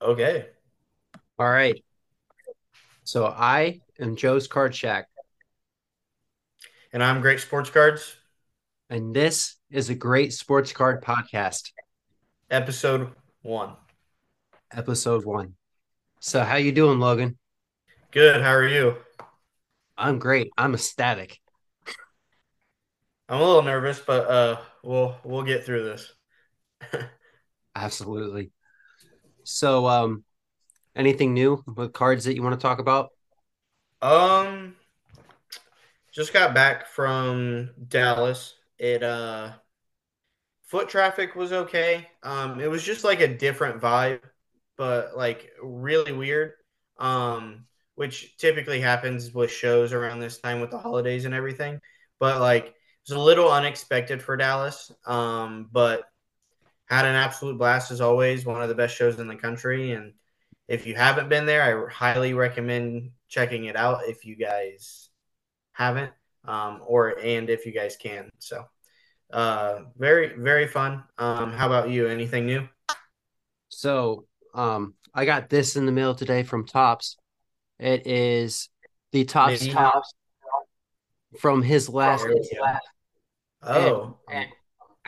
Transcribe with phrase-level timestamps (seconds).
[0.00, 0.48] Okay.
[1.38, 1.82] All right.
[3.04, 5.08] So I am Joe's Card Shack,
[6.92, 8.16] And I'm Great Sports Cards,
[8.90, 11.72] and this is a great sports card podcast,
[12.50, 13.12] episode
[13.42, 13.76] one.
[14.72, 15.54] episode one.
[16.20, 17.38] So how you doing, Logan?
[18.10, 18.42] Good.
[18.42, 18.96] How are you?
[19.98, 20.50] I'm great.
[20.56, 21.40] I'm ecstatic.
[23.28, 26.12] I'm a little nervous, but uh, we'll we'll get through this.
[27.74, 28.50] Absolutely.
[29.48, 30.24] So, um,
[30.94, 33.08] anything new with cards that you want to talk about?
[34.02, 34.76] Um,
[36.12, 38.54] just got back from Dallas.
[38.78, 39.52] It uh,
[40.64, 42.08] foot traffic was okay.
[42.22, 44.20] Um, it was just like a different vibe,
[44.76, 46.52] but like really weird.
[46.98, 51.80] Um, which typically happens with shows around this time with the holidays and everything.
[52.20, 52.74] But like it
[53.08, 54.92] was a little unexpected for Dallas.
[55.06, 56.02] Um, but
[56.88, 58.46] had an absolute blast as always.
[58.46, 60.14] One of the best shows in the country, and
[60.66, 65.10] if you haven't been there, I highly recommend checking it out if you guys
[65.72, 66.12] haven't,
[66.44, 68.30] um, or and if you guys can.
[68.38, 68.64] So,
[69.32, 71.04] uh, very very fun.
[71.18, 72.06] Um, how about you?
[72.08, 72.68] Anything new?
[73.68, 77.16] So, um, I got this in the mail today from Topps.
[77.78, 78.70] It is
[79.12, 80.12] the Topps Maybe- Topps
[81.38, 82.26] from his last.
[82.26, 82.36] Go.
[83.62, 84.48] Oh, And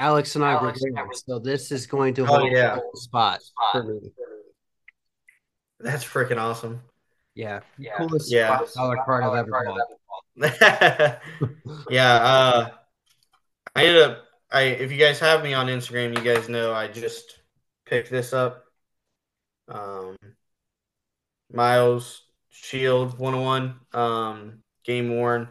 [0.01, 2.77] Alex and I were there, so this is going to Oh, hold yeah.
[2.79, 4.01] a spot for me.
[5.79, 6.81] that's freaking awesome.
[7.34, 7.61] Yeah,
[7.97, 8.59] coolest Yeah.
[8.59, 9.89] five dollar card I've ever bought.
[11.91, 12.70] yeah, uh,
[13.77, 14.25] I ended up.
[14.51, 17.39] I if you guys have me on Instagram, you guys know I just
[17.85, 18.64] picked this up.
[19.69, 20.17] Um,
[21.53, 25.48] Myles Shield 101, um, game worn.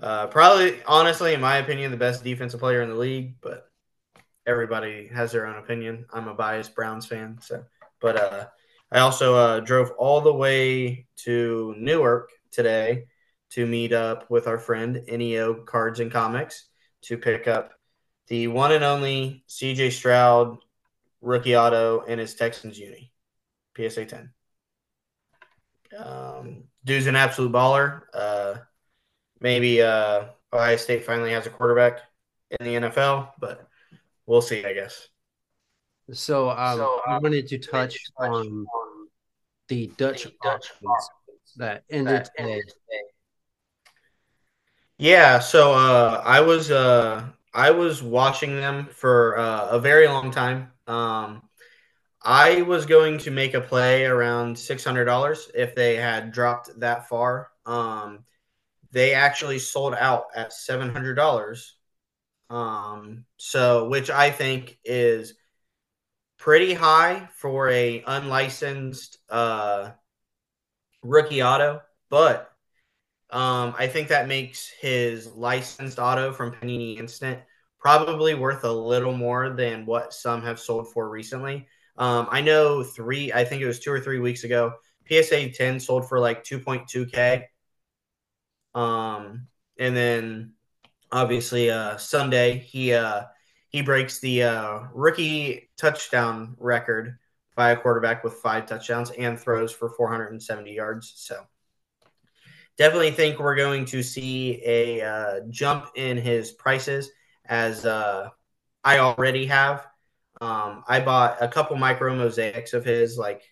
[0.00, 3.70] Uh, probably, honestly, in my opinion, the best defensive player in the league, but
[4.46, 6.06] everybody has their own opinion.
[6.12, 7.64] I'm a biased Browns fan, so
[8.00, 8.46] but uh,
[8.92, 13.06] I also uh, drove all the way to Newark today
[13.50, 16.66] to meet up with our friend NEO Cards and Comics
[17.02, 17.72] to pick up
[18.28, 20.58] the one and only CJ Stroud
[21.20, 23.12] rookie auto in his Texans uni,
[23.76, 24.30] PSA 10.
[25.96, 28.02] Um, dude's an absolute baller.
[28.12, 28.54] Uh,
[29.40, 32.00] maybe uh, Ohio State finally has a quarterback
[32.58, 33.68] in the NFL, but
[34.26, 35.08] we'll see, I guess.
[36.12, 38.66] So, um, So, I um, wanted to touch on
[39.68, 41.10] the Dutch auctions
[41.56, 42.62] that ended today.
[44.98, 50.30] Yeah, so uh, I was uh, I was watching them for uh, a very long
[50.30, 50.70] time.
[50.86, 51.42] Um,
[52.22, 56.70] I was going to make a play around six hundred dollars if they had dropped
[56.80, 57.50] that far.
[57.66, 58.24] Um,
[58.92, 61.76] they actually sold out at seven hundred dollars.
[62.48, 65.34] Um, so which I think is
[66.38, 69.90] pretty high for a unlicensed uh,
[71.02, 72.52] rookie auto, but
[73.30, 77.40] um, I think that makes his licensed auto from Panini Instant
[77.78, 81.66] probably worth a little more than what some have sold for recently.
[81.98, 84.74] Um, I know three, I think it was two or three weeks ago,
[85.08, 87.44] PSA 10 sold for like 2.2K.
[88.76, 89.48] Um,
[89.78, 90.52] and then
[91.10, 93.22] obviously uh, Sunday he uh,
[93.70, 97.18] he breaks the uh, rookie touchdown record
[97.56, 101.12] by a quarterback with five touchdowns and throws for 470 yards.
[101.16, 101.42] So
[102.76, 107.10] definitely think we're going to see a uh, jump in his prices
[107.46, 108.28] as uh,
[108.84, 109.86] I already have.
[110.42, 113.42] Um, I bought a couple micro mosaics of his like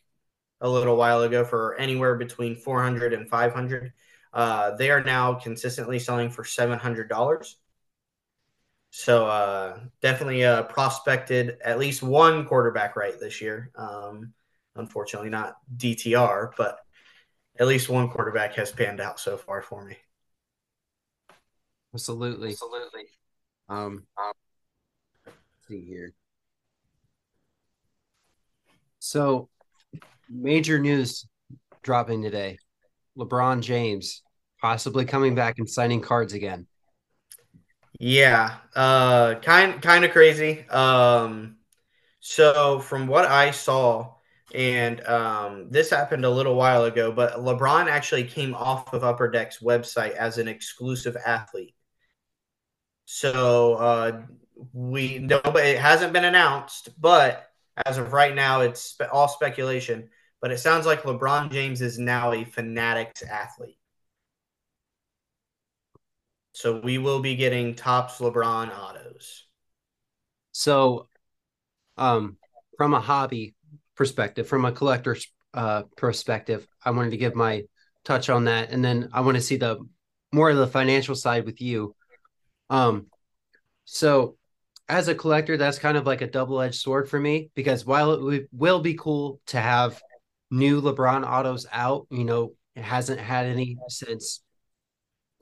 [0.60, 3.92] a little while ago for anywhere between 400 and 500.
[4.34, 7.54] Uh, they are now consistently selling for $700.
[8.90, 13.70] So uh, definitely uh, prospected at least one quarterback right this year.
[13.76, 14.32] Um,
[14.74, 16.78] unfortunately, not DTR, but
[17.58, 19.96] at least one quarterback has panned out so far for me.
[21.94, 22.50] Absolutely.
[22.50, 23.04] Absolutely.
[23.68, 24.04] Um,
[25.24, 25.36] let's
[25.68, 26.12] see here.
[28.98, 29.48] So,
[30.28, 31.26] major news
[31.82, 32.58] dropping today.
[33.18, 34.22] LeBron James
[34.60, 36.66] possibly coming back and signing cards again.
[38.00, 40.68] Yeah, uh, kind kind of crazy.
[40.68, 41.56] Um,
[42.20, 44.14] so from what I saw,
[44.54, 49.30] and um, this happened a little while ago, but LeBron actually came off of Upper
[49.30, 51.74] Deck's website as an exclusive athlete.
[53.04, 54.22] So uh,
[54.72, 56.88] we but it hasn't been announced.
[57.00, 57.48] But
[57.84, 60.08] as of right now, it's all speculation.
[60.44, 63.78] But it sounds like LeBron James is now a Fanatics athlete.
[66.52, 69.46] So we will be getting Topps LeBron autos.
[70.52, 71.08] So,
[71.96, 72.36] um,
[72.76, 73.54] from a hobby
[73.94, 77.62] perspective, from a collector's uh, perspective, I wanted to give my
[78.04, 79.78] touch on that, and then I want to see the
[80.30, 81.96] more of the financial side with you.
[82.68, 83.06] Um,
[83.86, 84.36] so
[84.90, 88.28] as a collector, that's kind of like a double edged sword for me because while
[88.28, 90.02] it will be cool to have
[90.54, 94.42] new LeBron autos out, you know, it hasn't had any since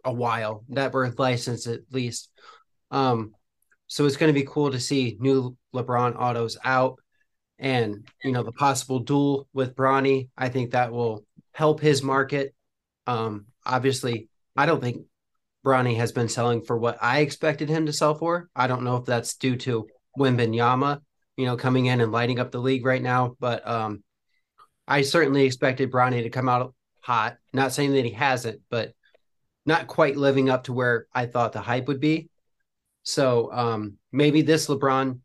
[0.05, 2.31] a while that were licensed at least.
[2.91, 3.33] Um,
[3.87, 6.99] so it's going to be cool to see new LeBron autos out
[7.59, 10.31] and, you know, the possible duel with Bronny.
[10.37, 12.55] I think that will help his market.
[13.07, 15.05] Um, obviously, I don't think
[15.65, 18.49] Bronny has been selling for what I expected him to sell for.
[18.57, 19.87] I don't know if that's due to
[20.19, 21.01] Wembanyama,
[21.37, 24.03] you know, coming in and lighting up the league right now, but um,
[24.87, 27.37] I certainly expected Bronny to come out hot.
[27.53, 28.95] Not saying that he hasn't, but
[29.65, 32.29] not quite living up to where I thought the hype would be.
[33.05, 35.21] So um, maybe this LeBron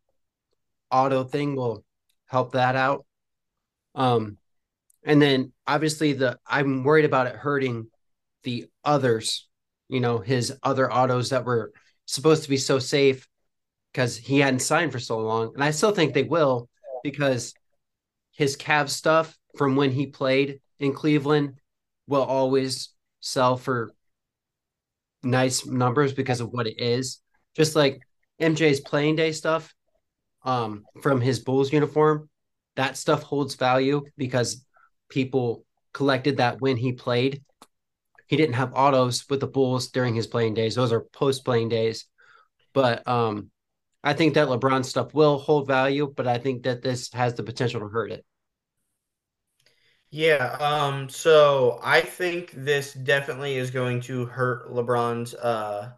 [0.91, 1.83] auto thing will
[2.25, 3.05] help that out.
[3.95, 4.37] Um,
[5.03, 7.87] and then obviously the I'm worried about it hurting
[8.43, 9.47] the others,
[9.89, 11.71] you know, his other autos that were
[12.05, 13.27] supposed to be so safe
[13.91, 15.51] because he hadn't signed for so long.
[15.53, 16.69] And I still think they will
[17.03, 17.53] because
[18.31, 21.55] his Cavs stuff from when he played in Cleveland
[22.07, 22.89] will always
[23.19, 23.91] sell for
[25.23, 27.19] nice numbers because of what it is.
[27.55, 27.99] Just like
[28.41, 29.73] MJ's playing day stuff
[30.43, 32.29] um, from his Bulls uniform,
[32.75, 34.63] that stuff holds value because
[35.09, 37.43] people collected that when he played.
[38.27, 40.75] He didn't have autos with the Bulls during his playing days.
[40.75, 42.05] Those are post playing days.
[42.73, 43.49] But um,
[44.03, 47.43] I think that LeBron stuff will hold value, but I think that this has the
[47.43, 48.25] potential to hurt it.
[50.09, 55.91] Yeah, um, so I think this definitely is going to hurt LeBron's uh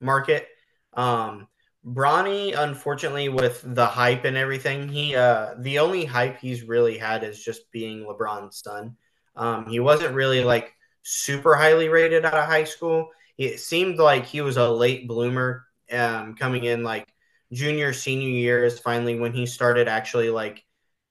[0.00, 0.48] market.
[0.94, 1.48] Um
[1.86, 7.24] Bronny, unfortunately, with the hype and everything, he uh the only hype he's really had
[7.24, 8.96] is just being LeBron's son.
[9.36, 13.10] Um, he wasn't really like super highly rated out of high school.
[13.38, 17.08] It seemed like he was a late bloomer, um, coming in like
[17.52, 18.78] junior, senior years.
[18.80, 20.64] Finally, when he started actually like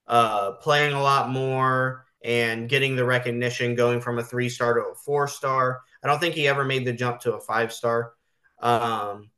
[0.08, 4.82] uh playing a lot more and getting the recognition going from a three star to
[4.82, 5.82] a four star.
[6.04, 8.14] I don't think he ever made the jump to a five star.
[8.62, 9.30] Um,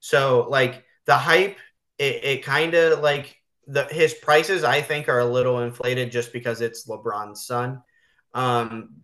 [0.00, 1.58] so like the hype,
[1.98, 3.36] it, it kind of like
[3.66, 7.82] the his prices I think are a little inflated just because it's LeBron's son.
[8.34, 9.02] Um,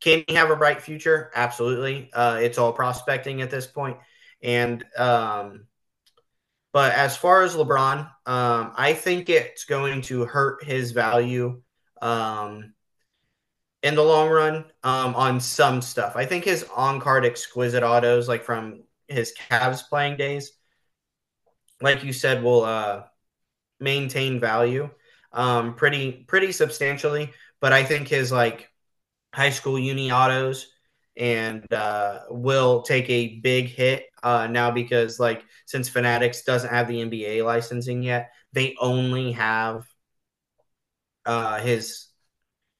[0.00, 1.30] can he have a bright future?
[1.34, 2.10] Absolutely.
[2.12, 3.96] Uh, it's all prospecting at this point.
[4.42, 5.66] And um,
[6.72, 11.60] but as far as LeBron, um, I think it's going to hurt his value
[12.02, 12.74] um,
[13.82, 16.14] in the long run um, on some stuff.
[16.16, 20.52] I think his on card exquisite autos, like from his Cavs playing days,
[21.80, 23.04] like you said, will uh,
[23.80, 24.90] maintain value
[25.32, 27.32] um, pretty pretty substantially.
[27.60, 28.68] But I think his like
[29.34, 30.68] high school uni autos
[31.16, 36.88] and uh, will take a big hit uh, now because like since Fanatics doesn't have
[36.88, 39.84] the NBA licensing yet, they only have
[41.26, 42.08] uh, his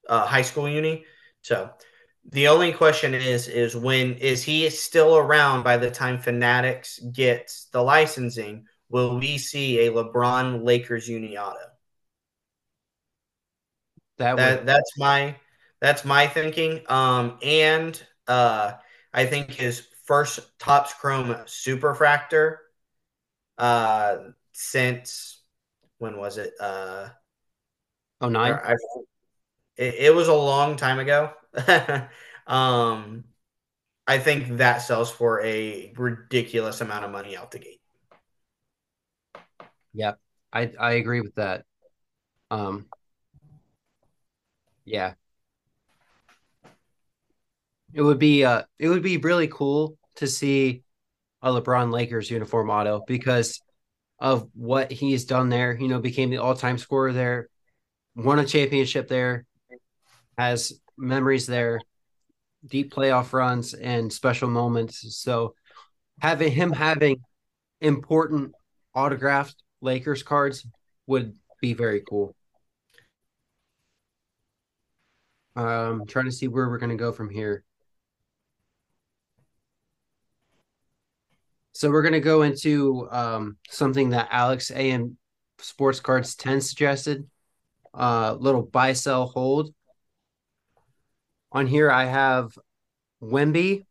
[0.09, 1.05] uh, high school uni.
[1.43, 1.71] So
[2.31, 7.67] the only question is is when is he still around by the time Fanatics gets
[7.73, 8.67] the licensing?
[8.91, 11.59] Will we see a LeBron Lakers uni auto?
[14.19, 15.37] That, that that's my
[15.81, 16.83] that's my thinking.
[16.89, 18.73] Um, and uh,
[19.13, 22.57] I think his first Topps Chrome Superfractor
[23.59, 24.17] uh,
[24.53, 25.43] since
[25.99, 26.53] when was it?
[26.61, 27.09] Uh,
[28.21, 28.53] Oh nine.
[28.53, 28.75] I,
[29.77, 31.33] it, it, was a long time ago.
[32.47, 33.25] um,
[34.07, 37.81] I think that sells for a ridiculous amount of money out the gate.
[39.93, 40.15] Yeah,
[40.53, 41.65] I I agree with that.
[42.51, 42.87] Um,
[44.85, 45.15] yeah,
[47.93, 50.83] it would be uh it would be really cool to see
[51.43, 53.63] a LeBron Lakers uniform auto because
[54.19, 55.77] of what he's done there.
[55.79, 57.49] You know, became the all time scorer there
[58.19, 59.47] won a championship there,
[60.37, 61.81] has memories there,
[62.67, 65.17] deep playoff runs and special moments.
[65.17, 65.55] So
[66.21, 67.23] having him having
[67.81, 68.53] important
[68.95, 70.67] autographed Lakers cards
[71.07, 72.35] would be very cool.
[75.55, 77.65] Um, trying to see where we're going to go from here.
[81.73, 85.17] So we're going to go into um, something that Alex AM
[85.61, 87.29] Sports Cards 10 suggested
[87.99, 89.75] uh, little buy, sell, hold.
[91.51, 92.57] On here, I have
[93.21, 93.87] Wemby,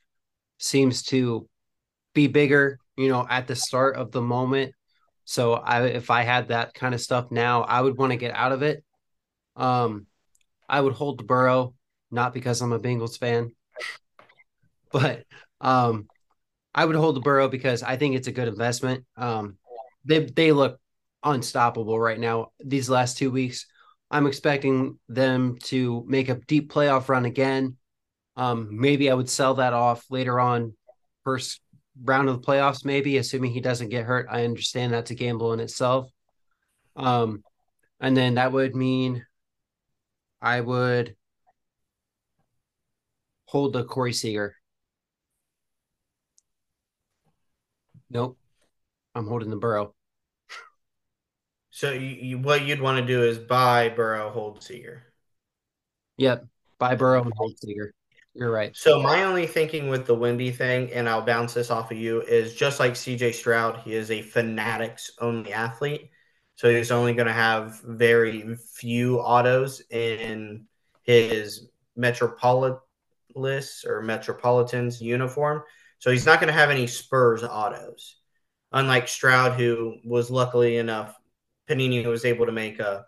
[0.59, 1.49] seems to
[2.15, 4.73] be bigger, you know, at the start of the moment.
[5.25, 8.35] So I if I had that kind of stuff now, I would want to get
[8.35, 8.85] out of it.
[9.57, 10.07] Um,
[10.69, 11.75] I would hold the Burrow,
[12.11, 13.53] not because I'm a Bengals fan,
[14.93, 15.25] but
[15.61, 16.09] um,
[16.75, 19.05] I would hold the Burrow because I think it's a good investment.
[19.17, 19.57] Um,
[20.05, 20.79] they they look
[21.23, 22.53] unstoppable right now.
[22.63, 23.67] These last two weeks,
[24.11, 27.77] I'm expecting them to make a deep playoff run again.
[28.37, 30.75] Um, maybe I would sell that off later on,
[31.23, 31.61] first
[32.03, 34.27] round of the playoffs, maybe assuming he doesn't get hurt.
[34.31, 36.11] I understand that's a gamble in itself.
[36.97, 37.45] Um,
[38.01, 39.25] and then that would mean
[40.43, 41.15] I would
[43.47, 44.57] hold the Corey Seager.
[48.11, 48.37] Nope.
[49.15, 49.95] I'm holding the Burrow.
[51.71, 55.05] So you, you, what you'd want to do is buy Burrow, hold Seager.
[56.19, 56.47] Yep.
[56.79, 57.93] Buy Burrow and hold Seager.
[58.35, 58.77] You're right.
[58.77, 62.21] So my only thinking with the Wemby thing, and I'll bounce this off of you,
[62.23, 66.11] is just like CJ Stroud, he is a fanatics only athlete.
[66.57, 70.67] So he's only going to have very few autos in
[71.03, 72.81] his Metropolis
[73.87, 75.63] or Metropolitans uniform.
[76.01, 78.17] So he's not going to have any Spurs autos.
[78.73, 81.17] Unlike Stroud, who was luckily enough,
[81.69, 83.07] Panini was able to make a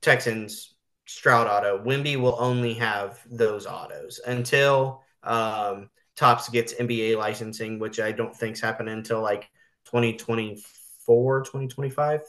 [0.00, 0.71] Texans
[1.06, 1.82] Stroud auto.
[1.82, 8.34] Wemby will only have those autos until um, Topps gets NBA licensing, which I don't
[8.34, 9.50] think's happening until like
[9.86, 10.62] 2024
[11.06, 12.20] 2024, 2025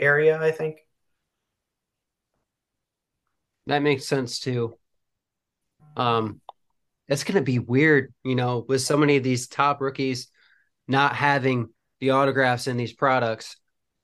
[0.00, 0.78] area, I think.
[3.66, 4.76] That makes sense too.
[5.96, 6.40] Um,
[7.08, 10.28] it's going to be weird, you know, with so many of these top rookies
[10.86, 11.68] not having
[12.00, 13.56] the autographs in these products.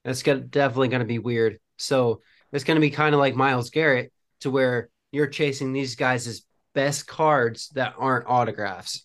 [0.05, 1.59] It's gonna, definitely going to be weird.
[1.77, 5.97] So it's going to be kind of like Myles Garrett, to where you're chasing these
[5.97, 6.42] guys'
[6.75, 9.04] best cards that aren't autographs.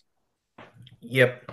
[1.00, 1.50] Yep.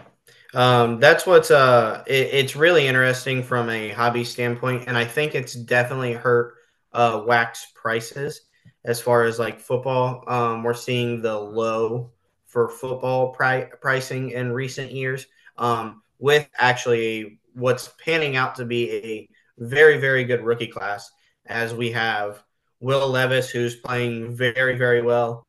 [0.54, 5.34] Um, that's what's uh, it, it's really interesting from a hobby standpoint, and I think
[5.34, 6.56] it's definitely hurt
[6.94, 8.42] uh, wax prices
[8.86, 10.24] as far as like football.
[10.28, 12.12] Um, we're seeing the low
[12.46, 15.26] for football pri- pricing in recent years,
[15.58, 21.10] um, with actually what's panning out to be a very very good rookie class,
[21.46, 22.44] as we have
[22.80, 25.48] Will Levis who's playing very very well,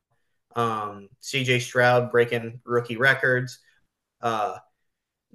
[0.56, 1.60] um, C.J.
[1.60, 3.58] Stroud breaking rookie records.
[4.20, 4.56] Uh,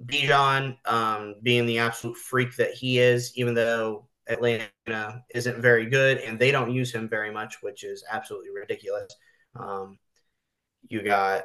[0.04, 6.18] Bijan um, being the absolute freak that he is, even though Atlanta isn't very good
[6.18, 9.12] and they don't use him very much, which is absolutely ridiculous.
[9.54, 9.98] Um,
[10.88, 11.44] you got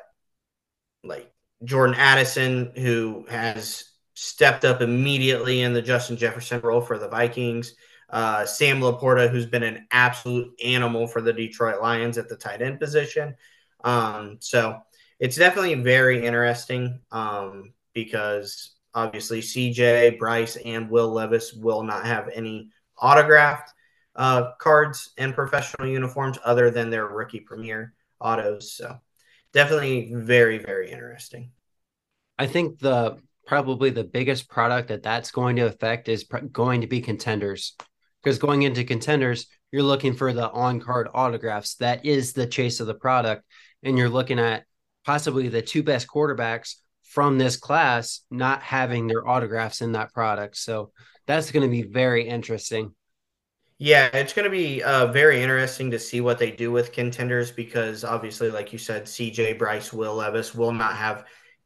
[1.04, 1.32] like
[1.64, 7.74] Jordan Addison, who has stepped up immediately in the Justin Jefferson role for the Vikings.
[8.16, 12.62] Uh, Sam LaPorta, who's been an absolute animal for the Detroit Lions at the tight
[12.62, 13.36] end position.
[13.84, 14.80] Um, so
[15.20, 17.02] it's definitely very interesting.
[17.12, 22.70] Um, because obviously CJ, Bryce, and Will Levis will not have any
[23.02, 23.72] autographed
[24.16, 28.72] uh, cards and professional uniforms other than their rookie premier autos.
[28.74, 28.98] So
[29.52, 31.52] definitely very, very interesting.
[32.38, 36.82] I think the probably the biggest product that that's going to affect is pr- going
[36.82, 37.76] to be contenders.
[38.26, 41.76] Because going into contenders, you're looking for the on card autographs.
[41.76, 43.44] That is the chase of the product.
[43.84, 44.64] And you're looking at
[45.06, 50.58] possibly the two best quarterbacks from this class not having their autographs in that product.
[50.58, 50.92] So
[51.28, 52.96] that's going to be very interesting.
[53.78, 57.52] Yeah, it's going to be uh, very interesting to see what they do with contenders
[57.52, 61.26] because obviously, like you said, CJ Bryce, Will Levis will not have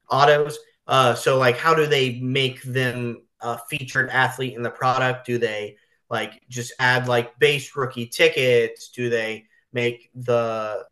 [0.10, 0.58] autos.
[0.88, 5.26] Uh, so, like, how do they make them a featured athlete in the product?
[5.26, 5.78] Do they
[6.10, 8.90] like just add like base rookie tickets?
[8.90, 10.86] Do they make the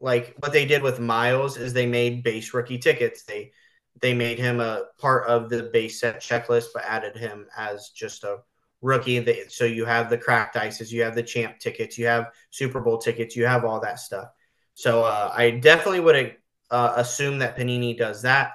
[0.00, 3.24] like what they did with Myles is they made base rookie tickets.
[3.24, 3.52] They
[4.00, 8.24] they made him a part of the base set checklist, but added him as just
[8.24, 8.38] a
[8.82, 9.46] rookie.
[9.48, 12.98] So you have the cracked ices, you have the champ tickets, you have Super Bowl
[12.98, 14.28] tickets, you have all that stuff.
[14.74, 16.36] So uh, I definitely would
[16.70, 18.52] uh, assume that Panini does that,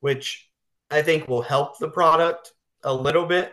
[0.00, 0.48] which
[0.90, 2.52] I think will help the product
[2.84, 3.52] a little bit.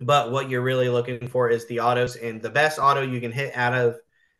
[0.00, 3.32] But what you're really looking for is the autos, and the best auto you can
[3.32, 3.96] hit out of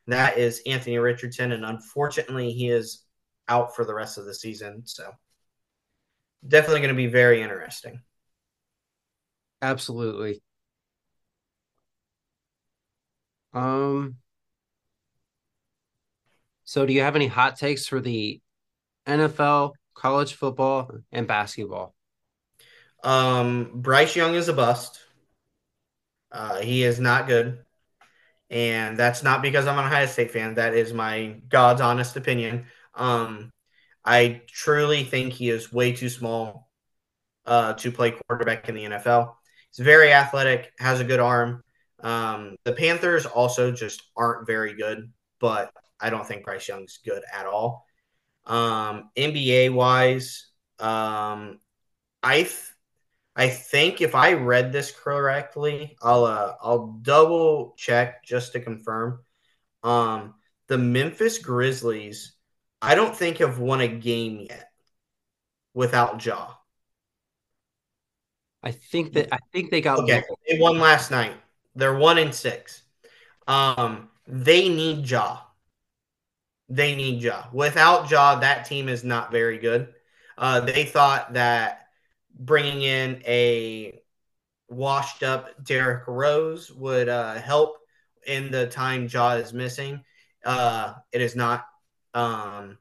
[0.07, 3.03] that is Anthony Richardson, and unfortunately, he is
[3.49, 4.83] out for the rest of the season.
[4.87, 5.11] So
[6.47, 8.01] definitely going to be very interesting.
[9.61, 10.43] Absolutely.
[13.53, 14.17] Um,
[16.65, 18.41] so do you have any hot takes for the
[19.07, 21.95] NFL, college football, and basketball?
[23.03, 25.01] Um, Bryce Young is a bust.
[26.31, 27.59] Uh, he is not good.
[28.51, 30.55] And that's not because I'm an Ohio State fan.
[30.55, 32.67] That is my God's honest opinion.
[32.95, 33.51] Um,
[34.05, 36.71] I truly think he is way too small
[37.45, 39.35] uh, to play quarterback in the NFL.
[39.71, 41.63] He's very athletic, has a good arm,
[42.01, 47.23] um, the Panthers also just aren't very good, but I don't think Bryce Young's good
[47.33, 47.87] at all.
[48.47, 50.47] Um, NBA wise,
[50.79, 51.59] um,
[52.23, 52.49] I
[53.39, 59.21] I think if I read this correctly, I'll uh, I'll double check just to confirm.
[59.85, 60.35] Um,
[60.67, 62.33] the Memphis Grizzlies,
[62.83, 64.73] I don't think have won a game yet
[65.73, 66.55] without Ja.
[68.65, 70.25] I think that I think they got okay.
[70.49, 71.35] They won last night.
[71.77, 72.83] They're one in six.
[73.47, 75.39] Um, they need Ja.
[76.69, 77.45] They need Ja.
[77.53, 79.95] Without Ja, that team is not very good.
[80.37, 81.88] Uh, they thought that
[82.39, 84.01] bringing in a
[84.69, 87.79] washed up Derrick Rose would uh, help
[88.27, 90.05] in the time Ja is missing.
[90.45, 91.65] Uh, it is not.
[92.15, 92.79] Um,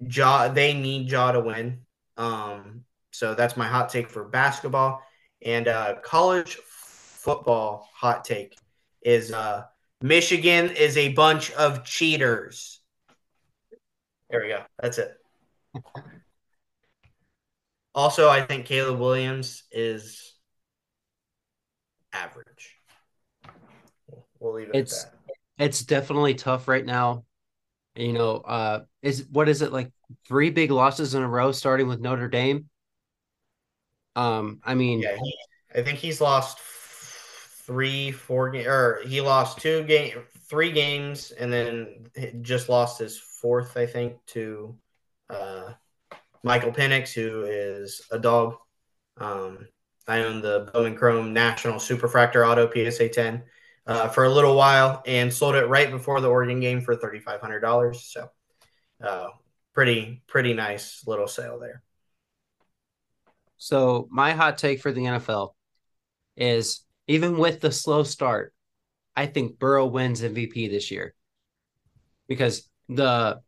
[0.00, 1.80] Ja, they need Ja to win.
[2.16, 5.02] Um, so that's my hot take for basketball
[5.42, 8.56] and uh, college football hot take
[9.02, 9.64] is uh,
[10.02, 12.80] Michigan is a bunch of cheaters.
[14.28, 14.62] There we go.
[14.78, 15.16] That's it.
[17.94, 20.34] also, I think Caleb Williams is
[22.12, 22.76] average.
[24.38, 25.06] We'll leave it it's,
[25.58, 27.24] It's definitely tough right now.
[27.96, 29.90] You know, uh, is what is it like
[30.26, 32.68] three big losses in a row starting with Notre Dame?
[34.16, 35.38] Um, I mean, yeah, he,
[35.74, 41.52] I think he's lost three, four games, or he lost two game, three games, and
[41.52, 42.06] then
[42.42, 44.76] just lost his fourth, I think, to
[45.28, 45.72] uh,
[46.42, 48.56] Michael Penix, who is a dog.
[49.16, 49.66] Um,
[50.08, 53.42] I own the Bowman Chrome National Superfractor Auto PSA 10
[53.86, 57.96] uh, for a little while and sold it right before the Oregon game for $3,500.
[57.96, 58.28] So,
[59.02, 59.28] uh,
[59.74, 61.82] pretty, pretty nice little sale there.
[63.58, 65.54] So, my hot take for the NFL
[66.36, 68.54] is even with the slow start,
[69.14, 71.14] I think Burrow wins MVP this year
[72.26, 73.40] because the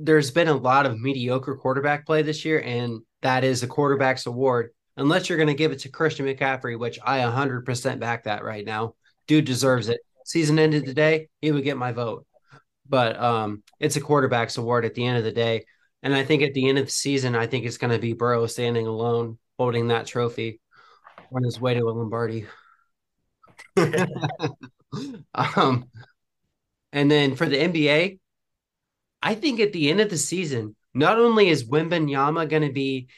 [0.00, 4.26] there's been a lot of mediocre quarterback play this year, and that is a quarterback's
[4.26, 4.70] award.
[4.96, 8.64] Unless you're going to give it to Christian McCaffrey, which I 100% back that right
[8.64, 8.94] now.
[9.26, 10.00] Dude deserves it.
[10.24, 12.26] Season ended today, he would get my vote.
[12.88, 15.64] But um, it's a quarterback's award at the end of the day.
[16.02, 18.12] And I think at the end of the season, I think it's going to be
[18.12, 20.60] Burrow standing alone holding that trophy
[21.32, 22.46] on his way to a Lombardi.
[25.34, 25.84] um,
[26.92, 28.18] and then for the NBA,
[29.22, 33.08] I think at the end of the season, not only is Wembanyama going to be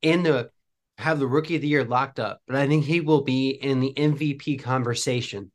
[0.00, 0.50] in the
[0.98, 3.80] have the rookie of the year locked up, but I think he will be in
[3.80, 5.50] the MVP conversation.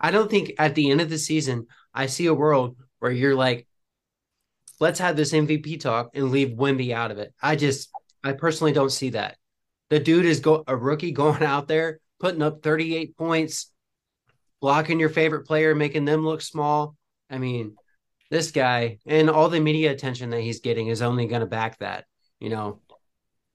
[0.00, 3.36] I don't think at the end of the season I see a world where you're
[3.36, 3.66] like,
[4.80, 7.32] let's have this MVP talk and leave Wemby out of it.
[7.40, 7.90] I just
[8.24, 9.36] I personally don't see that.
[9.90, 13.70] The dude is go a rookie going out there putting up 38 points,
[14.60, 16.96] blocking your favorite player, making them look small.
[17.28, 17.76] I mean,
[18.32, 21.78] this guy and all the media attention that he's getting is only going to back
[21.80, 22.06] that.
[22.40, 22.80] you know,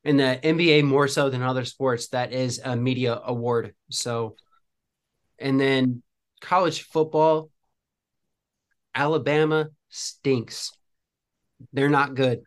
[0.04, 3.74] in the NBA more so than other sports, that is a media award.
[3.90, 4.36] So,
[5.40, 6.04] and then
[6.42, 7.50] college football,
[8.94, 10.72] Alabama stinks.
[11.74, 12.42] They're not good.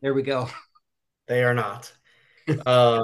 [0.00, 0.48] There we go.
[1.26, 1.92] They are not.
[2.66, 3.02] um,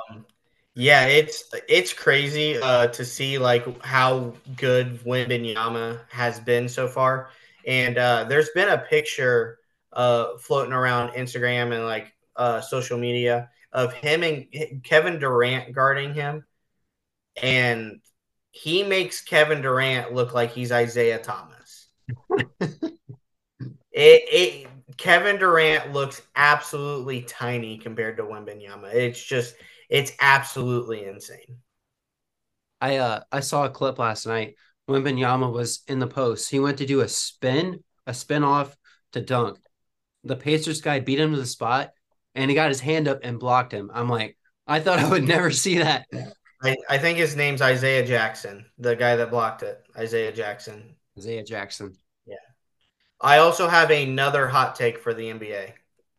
[0.75, 7.31] yeah, it's it's crazy uh, to see like how good Wembanyama has been so far.
[7.67, 9.59] And uh, there's been a picture
[9.93, 16.15] uh, floating around Instagram and like uh, social media of him and Kevin Durant guarding
[16.15, 16.45] him,
[17.43, 18.01] and
[18.51, 21.89] he makes Kevin Durant look like he's Isaiah Thomas.
[22.61, 23.01] it,
[23.93, 28.95] it Kevin Durant looks absolutely tiny compared to Wembanyama.
[28.95, 29.55] It's just
[29.93, 31.59] it's absolutely insane.
[32.81, 34.57] I uh I saw a clip last night.
[34.89, 36.51] Wembanyama was in the post.
[36.51, 38.75] He went to do a spin, a spin off
[39.13, 39.59] to dunk.
[40.25, 41.91] The Pacers guy beat him to the spot,
[42.35, 43.91] and he got his hand up and blocked him.
[43.93, 46.07] I'm like, I thought I would never see that.
[46.63, 49.85] I, I think his name's Isaiah Jackson, the guy that blocked it.
[49.97, 50.97] Isaiah Jackson.
[51.19, 51.97] Isaiah Jackson.
[52.25, 52.37] Yeah.
[53.21, 55.73] I also have another hot take for the NBA.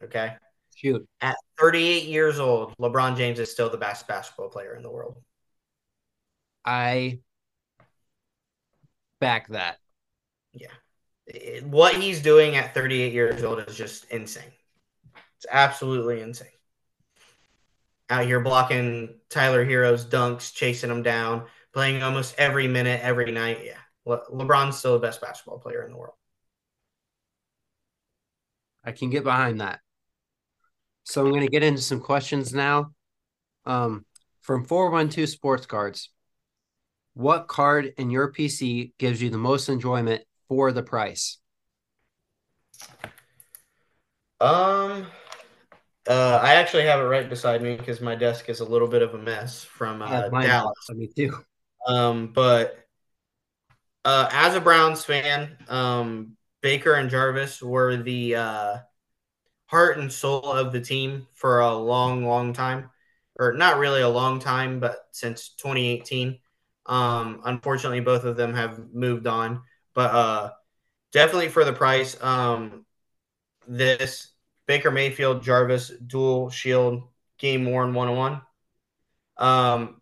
[0.03, 0.35] Okay.
[0.83, 1.07] Shoot.
[1.21, 5.17] At 38 years old, LeBron James is still the best basketball player in the world.
[6.65, 7.19] I
[9.19, 9.77] back that.
[10.53, 10.67] Yeah.
[11.63, 14.51] what he's doing at 38 years old is just insane.
[15.37, 16.47] It's absolutely insane.
[18.09, 23.61] Out here blocking Tyler Herro's dunks, chasing him down, playing almost every minute, every night.
[23.63, 23.77] Yeah.
[24.05, 26.15] Le- LeBron's still the best basketball player in the world.
[28.83, 29.79] I can get behind that.
[31.03, 32.91] So I'm going to get into some questions now.
[33.65, 34.05] Um,
[34.41, 36.09] from 412 Sports Cards,
[37.13, 41.37] what card in your PC gives you the most enjoyment for the price?
[44.41, 45.07] Um,
[46.07, 49.01] uh, I actually have it right beside me because my desk is a little bit
[49.01, 50.89] of a mess from uh, Dallas.
[50.89, 51.37] Me too.
[51.87, 52.77] Um, but
[54.03, 58.77] uh, as a Browns fan, um, Baker and Jarvis were the uh,
[59.65, 62.89] heart and soul of the team for a long, long time,
[63.39, 66.39] or not really a long time, but since 2018.
[66.85, 69.61] Um, unfortunately, both of them have moved on,
[69.93, 70.51] but uh,
[71.11, 72.21] definitely for the price.
[72.21, 72.85] Um,
[73.67, 74.31] this
[74.67, 77.03] Baker Mayfield Jarvis dual shield
[77.37, 78.41] game worn one on one.
[79.37, 80.01] Um,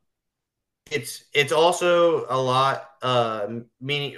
[0.89, 3.47] it's it's also a lot uh
[3.80, 4.17] meaning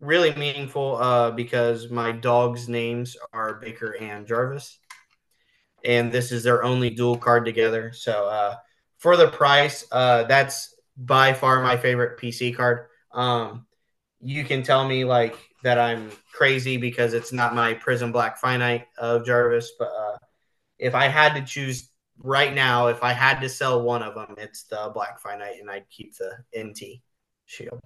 [0.00, 4.78] really meaningful uh because my dogs' names are Baker and Jarvis,
[5.84, 7.92] and this is their only dual card together.
[7.92, 8.56] So uh,
[8.98, 12.86] for the price, uh, that's by far my favorite PC card.
[13.12, 13.66] Um,
[14.20, 18.86] you can tell me like that I'm crazy because it's not my Prism Black Finite
[18.98, 20.18] of Jarvis, but uh,
[20.78, 24.34] if I had to choose right now, if I had to sell one of them,
[24.38, 27.00] it's the Black Finite, and I'd keep the NT
[27.46, 27.80] Shield.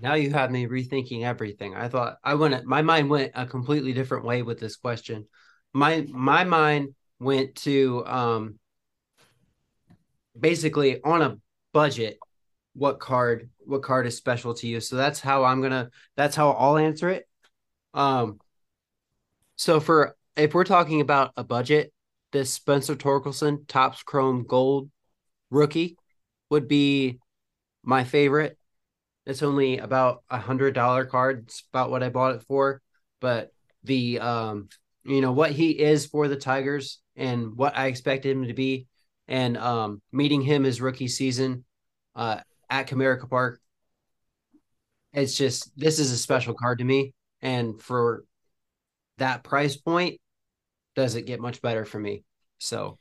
[0.00, 1.74] Now you have me rethinking everything.
[1.74, 2.64] I thought I went.
[2.66, 5.26] My mind went a completely different way with this question.
[5.72, 8.58] My my mind went to um,
[10.38, 11.38] basically on a
[11.72, 12.18] budget
[12.74, 16.50] what card what card is special to you so that's how i'm gonna that's how
[16.50, 17.26] i'll answer it
[17.94, 18.38] um
[19.56, 21.92] so for if we're talking about a budget
[22.32, 24.90] this spencer torkelson Topps chrome gold
[25.50, 25.96] rookie
[26.50, 27.18] would be
[27.82, 28.58] my favorite
[29.26, 32.80] it's only about a hundred dollar card it's about what i bought it for
[33.20, 33.50] but
[33.84, 34.68] the um
[35.04, 38.86] you know what he is for the tigers and what i expected him to be
[39.28, 41.64] and um, meeting him his rookie season
[42.14, 43.60] uh, at Comerica Park.
[45.12, 48.24] It's just this is a special card to me, and for
[49.18, 50.20] that price point,
[50.94, 52.22] doesn't get much better for me.
[52.58, 52.98] So,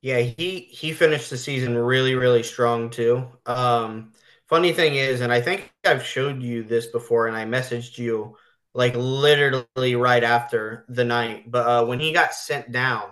[0.00, 3.26] yeah, he he finished the season really really strong too.
[3.44, 4.12] Um,
[4.48, 8.36] funny thing is, and I think I've showed you this before, and I messaged you
[8.74, 13.10] like literally right after the night, but uh, when he got sent down,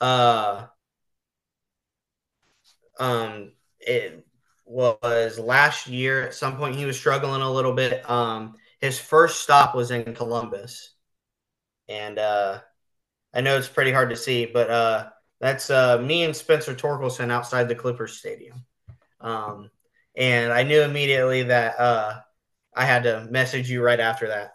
[0.00, 0.66] uh
[2.98, 4.24] um, it
[4.64, 6.22] was last year.
[6.22, 8.08] At some point, he was struggling a little bit.
[8.08, 10.94] Um, his first stop was in Columbus,
[11.88, 12.60] and uh,
[13.34, 15.08] I know it's pretty hard to see, but uh,
[15.40, 18.64] that's uh, me and Spencer Torkelson outside the Clippers Stadium.
[19.20, 19.70] Um,
[20.16, 22.20] and I knew immediately that uh,
[22.74, 24.52] I had to message you right after that.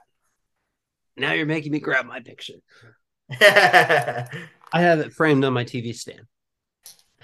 [1.17, 2.55] Now you're making me grab my picture.
[3.41, 4.27] I
[4.73, 6.21] have it framed on my TV stand.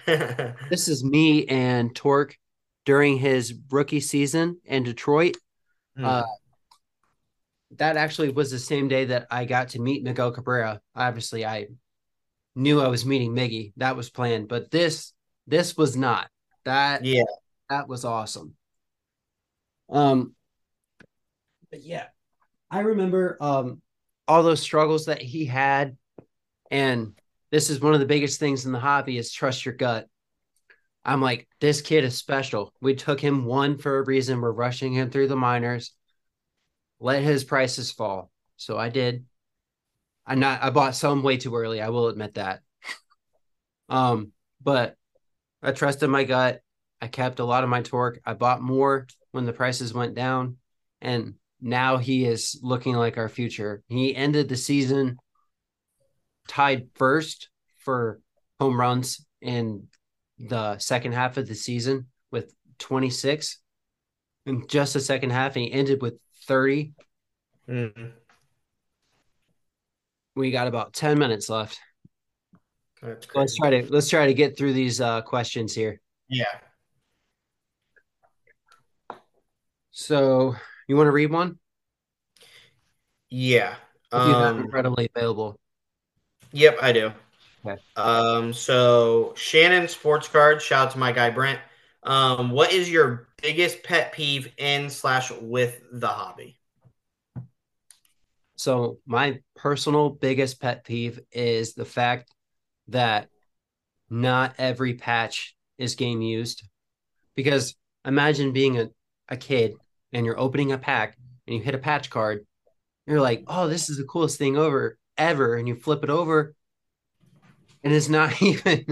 [0.69, 2.37] this is me and Torque
[2.85, 5.35] during his rookie season in Detroit.
[5.97, 6.05] Mm.
[6.05, 6.23] Uh,
[7.77, 10.81] that actually was the same day that I got to meet Miguel Cabrera.
[10.95, 11.67] Obviously, I
[12.55, 13.73] knew I was meeting Miggy.
[13.77, 15.13] That was planned, but this
[15.47, 16.29] this was not.
[16.65, 17.23] That Yeah.
[17.71, 18.53] That was awesome.
[19.89, 20.35] Um,
[21.69, 22.07] but yeah,
[22.69, 23.81] I remember um
[24.27, 25.97] all those struggles that he had,
[26.69, 27.13] and
[27.49, 30.07] this is one of the biggest things in the hobby is trust your gut.
[31.05, 32.73] I'm like, this kid is special.
[32.81, 34.41] We took him one for a reason.
[34.41, 35.93] We're rushing him through the minors.
[36.99, 38.31] Let his prices fall.
[38.57, 39.25] So I did.
[40.25, 41.81] I not I bought some way too early.
[41.81, 42.59] I will admit that.
[43.89, 44.31] Um,
[44.61, 44.95] but
[45.61, 46.61] I trusted my gut.
[47.01, 48.19] I kept a lot of my torque.
[48.25, 50.57] I bought more when the prices went down,
[51.01, 53.81] and now he is looking like our future.
[53.87, 55.17] He ended the season
[56.47, 58.19] tied first for
[58.59, 59.87] home runs in
[60.37, 63.59] the second half of the season with 26
[64.45, 66.93] in just the second half, and he ended with 30.
[67.67, 68.05] Mm-hmm.
[70.35, 71.79] We got about 10 minutes left.
[73.01, 75.99] Let's try to let's try to get through these uh, questions here.
[76.29, 76.45] Yeah.
[79.91, 80.55] So
[80.87, 81.59] you want to read one?
[83.29, 83.75] Yeah.
[84.13, 85.59] If you have Um, it readily available.
[86.53, 87.13] Yep, I do.
[87.65, 87.81] Okay.
[87.95, 91.59] Um, so Shannon Sports Card, shout out to my guy Brent.
[92.03, 96.57] Um, what is your biggest pet peeve in slash with the hobby?
[98.55, 102.31] So my personal biggest pet peeve is the fact
[102.87, 103.29] that
[104.09, 106.63] not every patch is game used.
[107.35, 107.75] Because
[108.05, 108.89] imagine being a,
[109.31, 109.73] a kid
[110.13, 111.17] and you're opening a pack
[111.47, 112.45] and you hit a patch card.
[113.07, 115.55] You're like, oh, this is the coolest thing over ever.
[115.55, 116.53] And you flip it over
[117.83, 118.85] and it's not even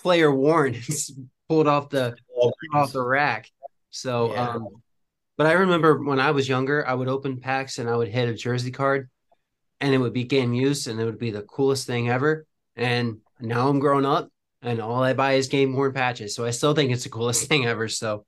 [0.00, 0.74] player worn.
[0.74, 1.12] It's
[1.48, 2.16] pulled off the
[2.72, 3.50] off the rack.
[3.90, 4.48] So Yeah.
[4.50, 4.68] um
[5.36, 8.28] but I remember when I was younger, I would open packs and I would hit
[8.28, 9.10] a jersey card
[9.80, 12.46] and it would be game used and it would be the coolest thing ever.
[12.76, 16.34] And now I'm grown up and all I buy is game worn patches.
[16.34, 17.88] So I still think it's the coolest thing ever.
[17.88, 18.24] So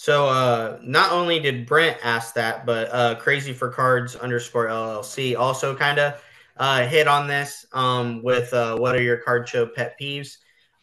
[0.00, 5.36] So uh, not only did Brent ask that, but uh, Crazy for Cards underscore LLC
[5.36, 6.24] also kind of
[6.56, 10.38] uh, hit on this um, with uh, what are your card show pet peeves?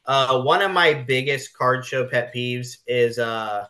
[0.06, 3.66] Uh, one of my biggest card show pet peeves is uh,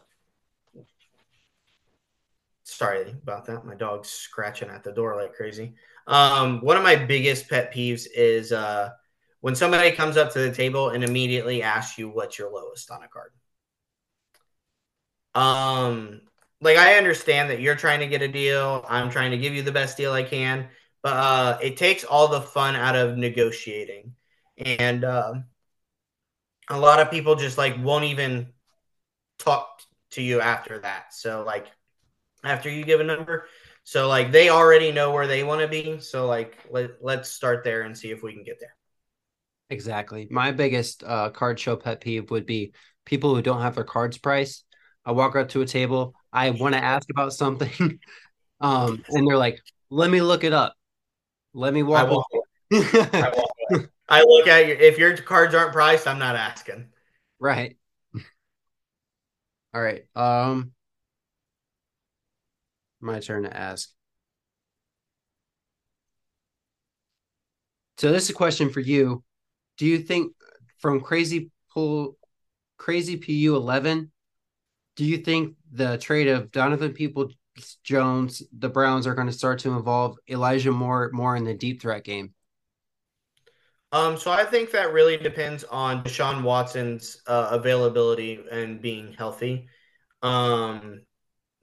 [2.65, 3.65] sorry about that.
[3.65, 5.75] My dog's scratching at the door like crazy.
[6.07, 8.89] Um, one of my biggest pet peeves is uh,
[9.39, 13.01] when somebody comes up to the table and immediately asks you what's your lowest on
[13.03, 13.31] a card.
[15.37, 16.21] Um,
[16.61, 18.85] like I understand that you're trying to get a deal.
[18.89, 20.69] I'm trying to give you the best deal I can,
[21.03, 24.13] but uh, it takes all the fun out of negotiating,
[24.57, 25.45] and um,
[26.69, 28.47] a lot of people just like won't even
[29.39, 31.13] talk to you after that.
[31.13, 31.67] So like
[32.43, 33.47] after you give a number,
[33.83, 35.99] so like they already know where they want to be.
[36.01, 38.75] So like let let's start there and see if we can get there.
[39.69, 40.27] exactly.
[40.29, 42.73] My biggest uh, card show pet peeve would be
[43.05, 44.65] people who don't have their cards priced.
[45.07, 47.97] I walk up to a table, I want to ask about something,
[48.59, 50.75] um, and they're like, "Let me look it up.
[51.53, 53.87] Let me I walk." walk, away." I walk away.
[54.09, 54.73] I look at you.
[54.73, 56.89] If your cards aren't priced, I'm not asking.
[57.39, 57.77] right.
[59.73, 60.03] All right.
[60.13, 60.73] Um,
[62.99, 63.89] my turn to ask.
[67.97, 69.23] So this is a question for you.
[69.77, 70.33] Do you think
[70.79, 72.17] from crazy pull
[72.75, 74.11] crazy PU eleven,
[74.97, 77.29] do you think the trade of Donovan People
[77.83, 81.81] Jones, the Browns are going to start to involve Elijah Moore more in the deep
[81.81, 82.33] threat game?
[83.91, 89.67] Um, so I think that really depends on Deshaun Watson's uh, availability and being healthy.
[90.21, 91.01] Um,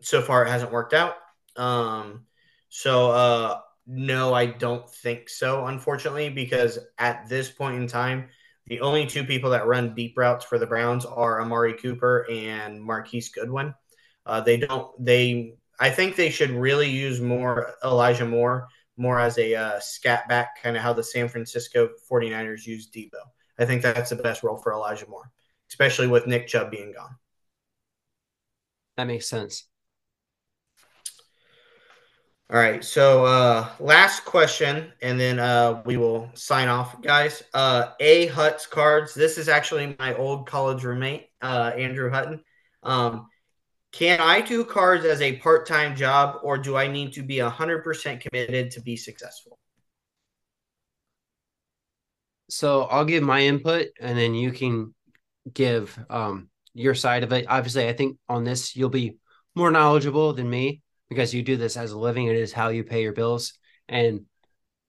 [0.01, 1.17] so far, it hasn't worked out.
[1.57, 2.27] Um,
[2.71, 8.29] so uh, no, I don't think so, unfortunately, because at this point in time,
[8.67, 12.83] the only two people that run deep routes for the Browns are Amari Cooper and
[12.83, 13.75] Marquise Goodwin.
[14.25, 14.93] Uh, they don't.
[15.05, 15.55] They.
[15.79, 20.63] I think they should really use more Elijah Moore more as a uh, scat back,
[20.63, 23.11] kind of how the San Francisco 49ers use Deebo.
[23.59, 25.31] I think that's the best role for Elijah Moore,
[25.69, 27.17] especially with Nick Chubb being gone.
[28.97, 29.67] That makes sense.
[32.55, 32.85] All right.
[32.85, 37.43] So uh last question, and then uh we will sign off, guys.
[37.53, 39.13] Uh A Huts cards.
[39.13, 42.45] This is actually my old college roommate, uh Andrew Hutton.
[42.85, 43.27] Um
[43.91, 48.21] can I do cards as a part-time job or do I need to be 100%
[48.21, 49.59] committed to be successful?
[52.51, 54.95] So I'll give my input and then you can
[55.53, 57.47] give um your side of it.
[57.49, 59.17] Obviously, I think on this you'll be
[59.57, 60.84] more knowledgeable than me.
[61.09, 62.27] Because you do this as a living.
[62.27, 63.55] It is how you pay your bills.
[63.89, 64.27] And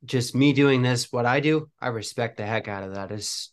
[0.04, 3.12] just me doing this, what I do, I respect the heck out of that.
[3.12, 3.52] It's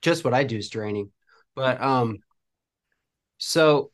[0.00, 1.10] just what I do is draining.
[1.54, 2.18] But um,
[3.38, 3.90] so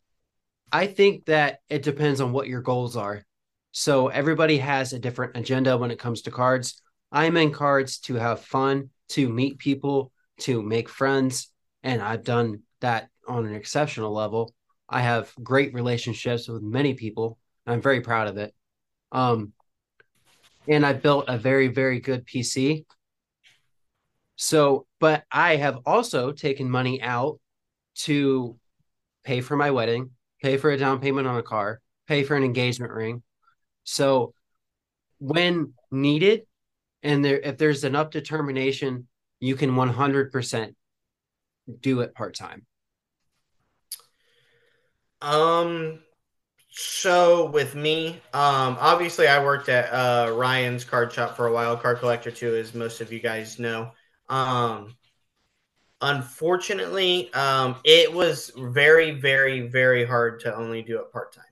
[0.70, 3.24] I think that it depends on what your goals are.
[3.72, 6.80] So everybody has a different agenda when it comes to cards.
[7.10, 11.50] I'm in cards to have fun, to meet people, to make friends,
[11.82, 14.54] and I've done that on an exceptional level.
[14.88, 17.38] I have great relationships with many people.
[17.68, 18.54] I'm very proud of it.
[19.12, 19.52] Um,
[20.66, 22.84] and I built a very, very good PC.
[24.36, 27.40] So, but I have also taken money out
[27.96, 28.56] to
[29.24, 30.10] pay for my wedding,
[30.42, 33.22] pay for a down payment on a car, pay for an engagement ring.
[33.84, 34.34] So,
[35.18, 36.42] when needed,
[37.02, 39.08] and there, if there's enough determination,
[39.40, 40.74] you can 100%
[41.80, 42.66] do it part time.
[45.20, 46.00] Um,
[46.80, 51.76] so with me, um, obviously I worked at uh, Ryan's card shop for a while,
[51.76, 53.90] card collector too, as most of you guys know.
[54.28, 54.94] Um,
[56.00, 61.44] unfortunately, um, it was very, very, very hard to only do it part time.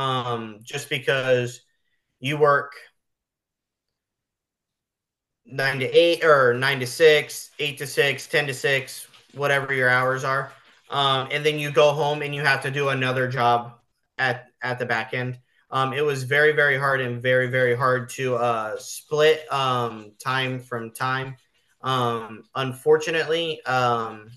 [0.00, 1.62] Um, just because
[2.20, 2.74] you work
[5.44, 9.88] nine to eight or nine to six, eight to six, ten to six, whatever your
[9.88, 10.52] hours are.
[10.90, 13.80] Um, and then you go home and you have to do another job
[14.18, 15.38] at at the back end.
[15.70, 20.60] Um, it was very very hard and very very hard to uh, split um, time
[20.60, 21.36] from time.
[21.82, 24.30] Um, unfortunately, um,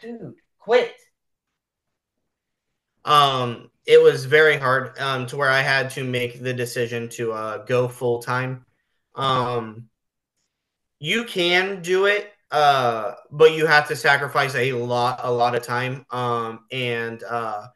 [0.00, 0.94] dude, quit.
[3.04, 7.32] Um, it was very hard um, to where I had to make the decision to
[7.32, 8.66] uh, go full time.
[9.14, 9.88] Um,
[10.98, 15.62] you can do it, uh, but you have to sacrifice a lot, a lot of
[15.62, 16.04] time.
[16.10, 17.68] Um, and uh,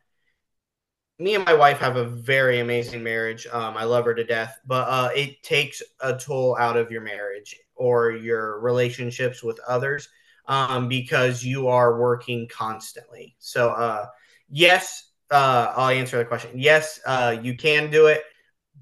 [1.22, 3.46] me and my wife have a very amazing marriage.
[3.46, 7.00] Um, I love her to death, but uh, it takes a toll out of your
[7.00, 10.08] marriage or your relationships with others
[10.46, 13.36] um, because you are working constantly.
[13.38, 14.06] So, uh,
[14.48, 16.50] yes, uh, I'll answer the question.
[16.54, 18.24] Yes, uh, you can do it,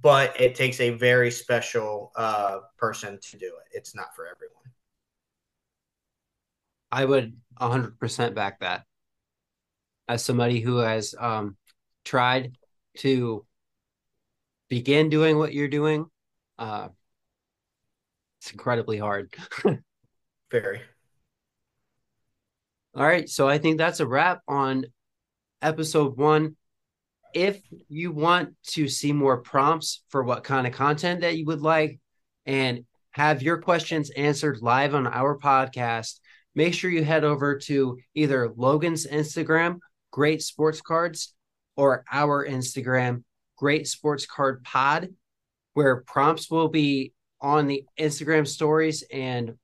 [0.01, 3.77] but it takes a very special uh, person to do it.
[3.77, 4.57] It's not for everyone.
[6.91, 8.85] I would 100% back that.
[10.09, 11.57] As somebody who has um,
[12.11, 12.57] tried
[12.97, 13.47] to
[14.69, 16.07] begin doing what you're doing,
[16.59, 16.89] uh,
[18.41, 19.33] it's incredibly hard.
[20.51, 20.81] Very.
[22.97, 23.29] All right.
[23.29, 24.87] So I think that's a wrap on
[25.63, 26.57] episode one.
[27.33, 31.61] If you want to see more prompts for what kind of content that you would
[31.61, 32.01] like
[32.45, 36.19] and have your questions answered live on our podcast,
[36.57, 39.79] make sure you head over to either Logan's Instagram,
[40.11, 41.35] Great Sports Cards,
[41.77, 43.23] or our Instagram,
[43.57, 45.09] Great Sports Card Pod,
[45.75, 49.55] where prompts will be on the Instagram stories and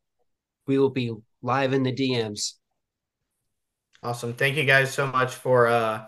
[0.66, 2.54] we will be live in the DMs.
[4.02, 4.34] Awesome.
[4.34, 6.06] Thank you guys so much for uh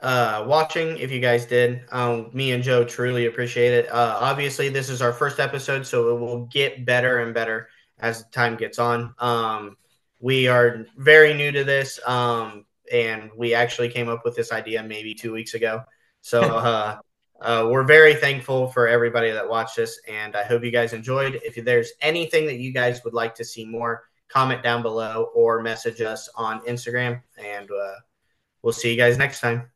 [0.00, 4.68] uh watching if you guys did um me and joe truly appreciate it uh obviously
[4.68, 7.68] this is our first episode so it will get better and better
[7.98, 9.76] as time gets on um
[10.20, 14.82] we are very new to this um and we actually came up with this idea
[14.82, 15.82] maybe two weeks ago.
[16.20, 16.98] So uh,
[17.40, 21.40] uh, we're very thankful for everybody that watched this, and I hope you guys enjoyed.
[21.44, 25.62] If there's anything that you guys would like to see more, comment down below or
[25.62, 27.94] message us on Instagram, and uh,
[28.62, 29.70] we'll see you guys next time.